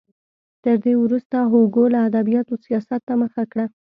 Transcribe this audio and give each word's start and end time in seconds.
تر 0.63 0.75
دې 0.83 0.93
وروسته 1.03 1.37
هوګو 1.51 1.83
له 1.93 1.99
ادبیاتو 2.09 2.53
سیاست 2.65 3.01
ته 3.07 3.13
مخه 3.21 3.43
کړه. 3.51 3.65